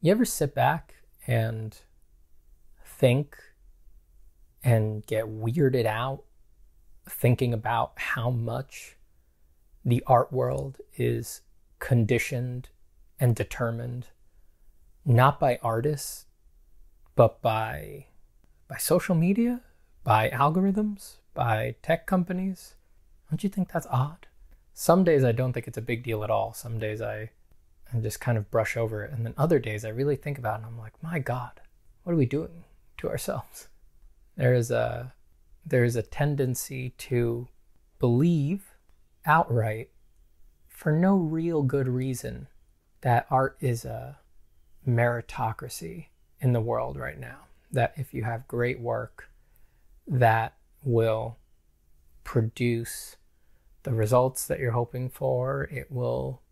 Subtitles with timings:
[0.00, 0.94] You ever sit back
[1.26, 1.76] and
[2.84, 3.36] think
[4.62, 6.22] and get weirded out
[7.06, 8.96] thinking about how much
[9.84, 11.42] the art world is
[11.78, 12.68] conditioned
[13.18, 14.08] and determined
[15.04, 16.26] not by artists
[17.14, 18.06] but by
[18.68, 19.60] by social media,
[20.04, 22.74] by algorithms, by tech companies.
[23.28, 24.28] Don't you think that's odd?
[24.72, 26.54] Some days I don't think it's a big deal at all.
[26.54, 27.30] Some days I,
[27.92, 29.12] I just kind of brush over it.
[29.12, 31.60] And then other days I really think about it and I'm like, my God,
[32.04, 32.64] what are we doing
[32.98, 33.68] to ourselves?
[34.36, 35.12] There is a
[35.64, 37.48] there is a tendency to
[37.98, 38.74] believe
[39.26, 39.90] outright
[40.68, 42.48] for no real good reason
[43.02, 44.18] that art is a
[44.88, 46.06] meritocracy
[46.40, 47.40] in the world right now.
[47.70, 49.30] That if you have great work,
[50.06, 51.36] that will
[52.24, 53.16] produce
[53.82, 55.64] the results that you're hoping for.
[55.64, 56.42] It will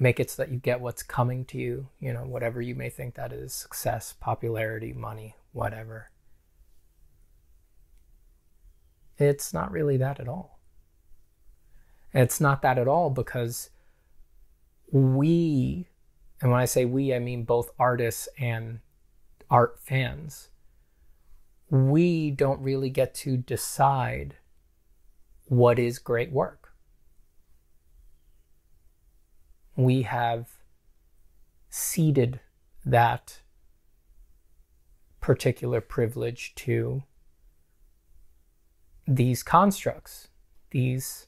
[0.00, 2.88] make it so that you get what's coming to you, you know, whatever you may
[2.88, 6.10] think that is success, popularity, money, whatever.
[9.18, 10.58] It's not really that at all.
[12.14, 13.68] It's not that at all because
[14.90, 15.88] we,
[16.40, 18.80] and when I say we, I mean both artists and
[19.50, 20.48] art fans,
[21.68, 24.36] we don't really get to decide
[25.44, 26.59] what is great work.
[29.76, 30.48] We have
[31.68, 32.40] ceded
[32.84, 33.40] that
[35.20, 37.02] particular privilege to
[39.06, 40.28] these constructs,
[40.70, 41.26] these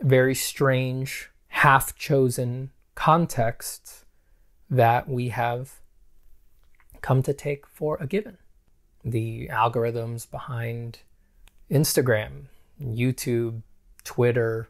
[0.00, 4.04] very strange, half chosen contexts
[4.70, 5.80] that we have
[7.00, 8.38] come to take for a given.
[9.04, 11.00] The algorithms behind
[11.70, 12.46] Instagram,
[12.82, 13.62] YouTube,
[14.04, 14.68] Twitter,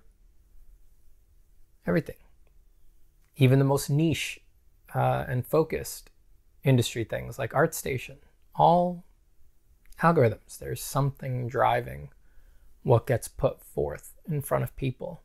[1.86, 2.16] everything.
[3.36, 4.40] Even the most niche
[4.94, 6.10] uh, and focused
[6.64, 8.16] industry things like ArtStation,
[8.54, 9.04] all
[10.00, 10.58] algorithms.
[10.58, 12.10] There's something driving
[12.82, 15.22] what gets put forth in front of people.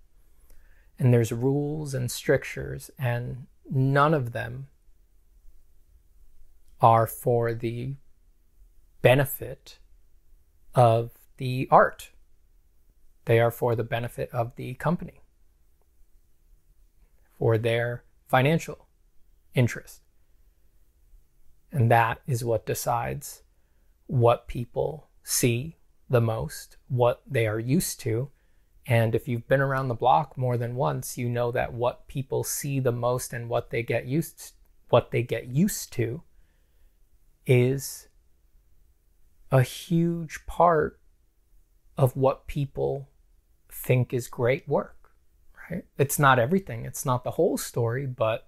[0.98, 4.68] And there's rules and strictures, and none of them
[6.80, 7.96] are for the
[9.02, 9.80] benefit
[10.76, 12.12] of the art.
[13.26, 15.21] They are for the benefit of the company,
[17.42, 18.88] for their financial
[19.56, 20.02] interest.
[21.72, 23.42] And that is what decides
[24.06, 28.30] what people see the most, what they are used to.
[28.86, 32.44] And if you've been around the block more than once, you know that what people
[32.44, 34.52] see the most and what they get used
[34.90, 36.22] what they get used to
[37.48, 38.08] is
[39.50, 41.00] a huge part
[41.98, 43.10] of what people
[43.72, 45.01] think is great work,
[45.72, 45.86] right?
[45.98, 48.48] It's not everything, it's not the whole story, but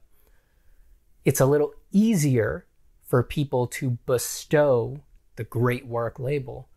[1.25, 2.65] it's a little easier
[3.01, 5.01] for people to bestow
[5.35, 6.69] the great work label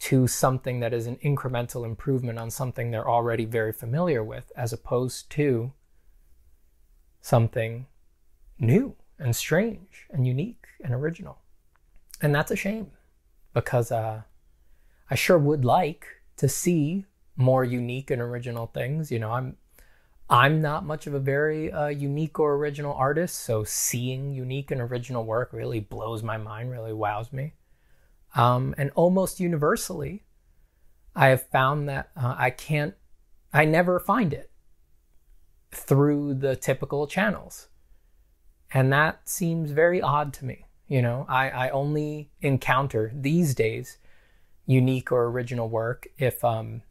[0.00, 4.72] to something that is an incremental improvement on something they're already very familiar with, as
[4.72, 5.72] opposed to
[7.20, 7.86] something
[8.58, 11.38] new and strange and unique and original.
[12.22, 12.90] And that's a shame
[13.52, 14.22] because uh,
[15.10, 16.06] I sure would like
[16.38, 17.04] to see
[17.36, 19.10] more unique and original things.
[19.10, 19.56] You know, I'm
[20.30, 24.80] I'm not much of a very uh, unique or original artist, so seeing unique and
[24.80, 27.54] original work really blows my mind, really wows me.
[28.36, 30.22] Um, and almost universally,
[31.16, 32.94] I have found that uh, I can't,
[33.52, 34.52] I never find it
[35.72, 37.66] through the typical channels.
[38.72, 40.66] And that seems very odd to me.
[40.86, 43.98] You know, I, I only encounter these days
[44.64, 46.82] unique or original work if, um,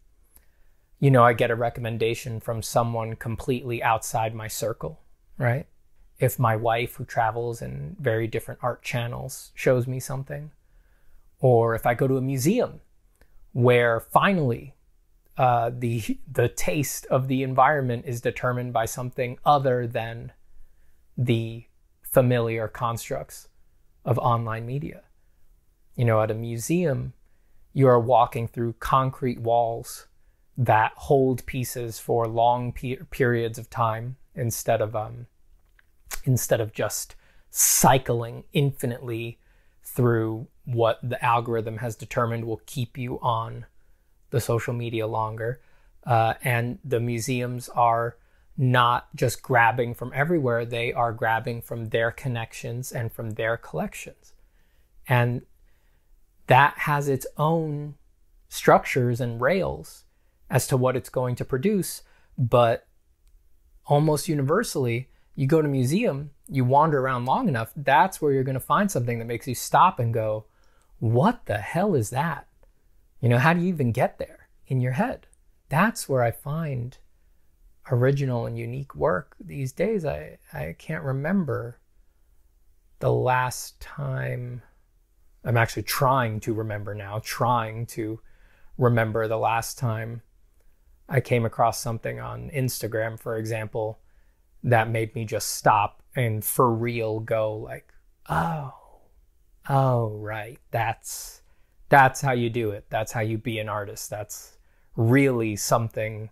[1.00, 5.00] you know, I get a recommendation from someone completely outside my circle,
[5.38, 5.66] right?
[6.20, 10.52] If my wife, who travels in very different art channels, shows me something,
[11.40, 12.82] or if I go to a museum
[13.54, 14.76] where finally
[15.38, 20.34] uh, the the taste of the environment is determined by something other than
[21.18, 21.64] the
[22.02, 23.48] familiar constructs
[24.04, 25.04] of online media.
[25.96, 27.14] You know, at a museum,
[27.72, 30.08] you are walking through concrete walls
[30.60, 35.26] that hold pieces for long pe- periods of time instead of um,
[36.26, 37.16] instead of just
[37.50, 39.40] cycling infinitely
[39.82, 43.66] through what the algorithm has determined will keep you on
[44.32, 45.62] the social media longer.
[46.06, 48.18] Uh, and the museums are
[48.58, 54.34] not just grabbing from everywhere, they are grabbing from their connections and from their collections.
[55.08, 55.44] And
[56.48, 57.96] that has its own
[58.50, 60.04] structures and rails
[60.50, 62.04] as to what it's going to produce.
[62.38, 62.88] But
[63.86, 65.10] almost universally,
[65.40, 68.60] You go to a museum, you wander around long enough, that's where you're going to
[68.60, 70.48] find something that makes you stop and go,
[70.98, 72.46] what the hell is that?
[73.22, 75.28] You know, how do you even get there in your head?
[75.70, 76.98] That's where I find
[77.90, 80.04] original and unique work these days.
[80.04, 81.80] I, I can't remember
[83.00, 84.62] the last time
[85.46, 88.20] I'm actually trying to remember now, trying to
[88.78, 90.22] remember the last time
[91.10, 94.00] I came across something on Instagram, for example,
[94.64, 97.94] that made me just stop and for real go like,
[98.30, 98.74] oh,
[99.68, 101.42] oh, right, that's
[101.90, 102.86] that's how you do it.
[102.90, 104.12] That's how you be an artist.
[104.12, 104.58] That's
[104.96, 106.30] really something.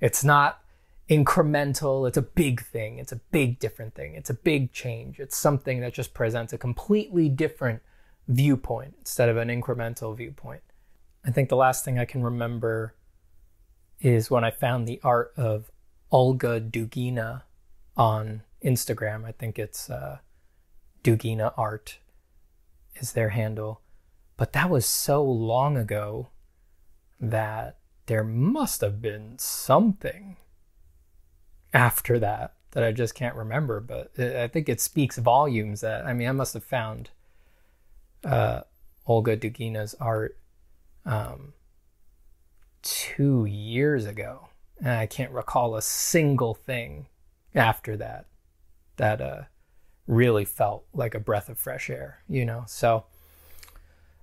[0.00, 0.62] It's not
[1.10, 2.06] incremental.
[2.06, 2.98] It's a big thing.
[2.98, 4.14] It's a big different thing.
[4.14, 5.18] It's a big change.
[5.18, 7.82] It's something that just presents a completely different
[8.28, 10.62] viewpoint instead of an incremental viewpoint.
[11.24, 12.94] I think the last thing I can remember
[14.02, 15.70] is when I found the art of
[16.10, 17.42] Olga Dugina
[17.96, 19.24] on Instagram.
[19.24, 20.18] I think it's uh,
[21.02, 21.98] Dugina Art
[22.96, 23.80] is their handle.
[24.36, 26.28] But that was so long ago
[27.20, 30.36] that there must have been something
[31.72, 33.80] after that that I just can't remember.
[33.80, 37.10] But I think it speaks volumes that, I mean, I must have found
[38.24, 38.62] uh,
[39.06, 40.38] Olga Dugina's art
[41.06, 41.52] um,
[42.82, 44.48] two years ago.
[44.78, 47.06] And I can't recall a single thing
[47.54, 48.26] after that
[48.96, 49.42] that uh,
[50.06, 52.64] really felt like a breath of fresh air, you know?
[52.66, 53.04] So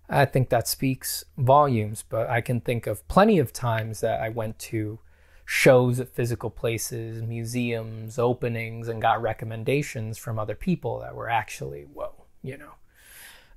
[0.10, 4.30] I think that speaks volumes, but I can think of plenty of times that I
[4.30, 5.00] went to
[5.46, 11.84] shows at physical places, museums, openings, and got recommendations from other people that were actually,
[11.84, 12.14] whoa,
[12.44, 12.74] you know,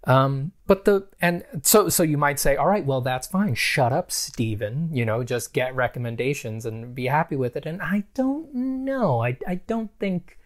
[0.04, 3.54] um, but the and so so you might say, all right, well that's fine.
[3.54, 4.90] Shut up, Stephen.
[4.93, 7.66] You know, just get recommendations and be happy with it.
[7.66, 9.22] And I don't know.
[9.22, 10.38] I I don't think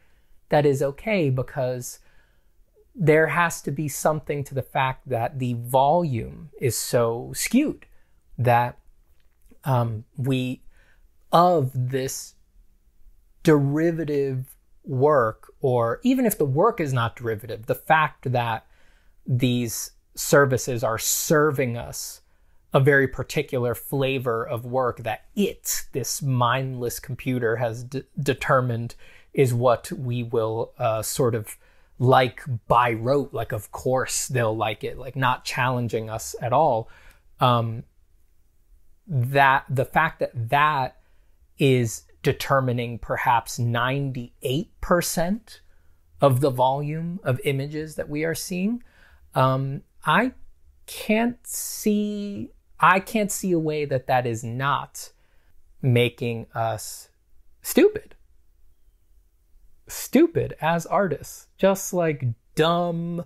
[0.48, 2.00] that is okay because
[2.94, 7.86] there has to be something to the fact that the volume is so skewed
[8.38, 8.78] that
[9.64, 10.62] um, we
[11.32, 12.34] of this
[13.42, 18.65] derivative work, or even if the work is not derivative, the fact that
[19.26, 22.22] these services are serving us
[22.72, 28.94] a very particular flavor of work that it, this mindless computer, has d- determined
[29.32, 31.56] is what we will uh, sort of
[31.98, 33.32] like by rote.
[33.32, 36.88] Like, of course, they'll like it, like not challenging us at all.
[37.40, 37.84] Um,
[39.06, 40.96] that the fact that that
[41.58, 45.60] is determining perhaps 98%
[46.20, 48.82] of the volume of images that we are seeing
[49.36, 50.32] um, I
[50.86, 52.50] can't see
[52.80, 55.10] I can't see a way that that is not
[55.80, 57.08] making us
[57.62, 58.14] stupid.
[59.88, 63.24] Stupid as artists, just like dumb,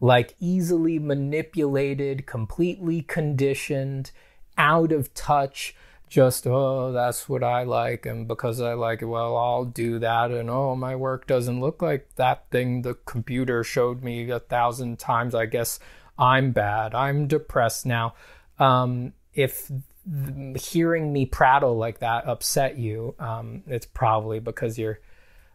[0.00, 4.12] like easily manipulated, completely conditioned,
[4.56, 5.74] out of touch,
[6.08, 10.30] just oh that's what i like and because i like it well i'll do that
[10.30, 14.98] and oh my work doesn't look like that thing the computer showed me a thousand
[14.98, 15.34] times.
[15.34, 15.78] I guess
[16.18, 16.94] i'm bad.
[16.94, 18.14] I'm depressed now.
[18.58, 19.70] Um, if
[20.56, 25.00] hearing me prattle like that upset you um, it's probably because you're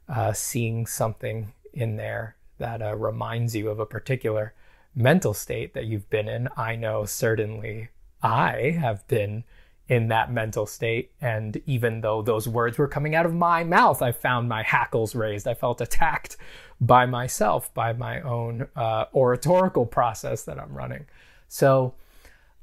[0.09, 4.53] uh, seeing something in there that uh, reminds you of a particular
[4.93, 6.49] mental state that you've been in.
[6.57, 7.87] I know certainly
[8.21, 9.43] i have been
[9.91, 11.11] in that mental state.
[11.19, 15.13] And even though those words were coming out of my mouth, I found my hackles
[15.15, 15.45] raised.
[15.49, 16.37] I felt attacked
[16.79, 21.07] by myself, by my own uh, oratorical process that I'm running.
[21.49, 21.93] So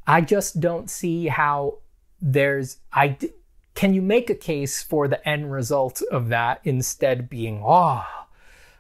[0.07, 1.81] I just don't see how
[2.19, 3.19] there's, I,
[3.75, 8.07] can you make a case for the end result of that instead being, oh,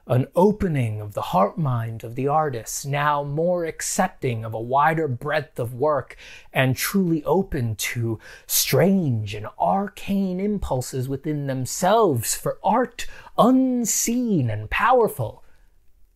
[0.09, 5.07] an opening of the heart mind of the artist, now more accepting of a wider
[5.07, 6.17] breadth of work
[6.51, 15.45] and truly open to strange and arcane impulses within themselves for art unseen and powerful.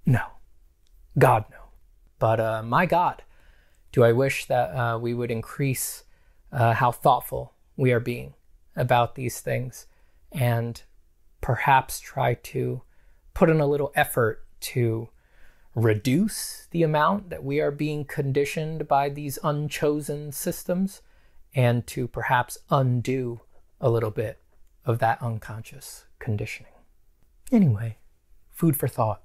[0.06, 0.24] No.
[1.18, 1.58] God, no.
[2.18, 3.22] But uh, my God,
[3.92, 6.04] do I wish that uh, we would increase
[6.50, 8.32] uh, how thoughtful we are being
[8.74, 9.86] about these things
[10.30, 10.82] and
[11.42, 12.82] perhaps try to
[13.42, 15.08] put in a little effort to
[15.74, 21.02] reduce the amount that we are being conditioned by these unchosen systems
[21.52, 23.40] and to perhaps undo
[23.80, 24.40] a little bit
[24.84, 26.70] of that unconscious conditioning.
[27.50, 27.98] Anyway,
[28.52, 29.20] food for thought.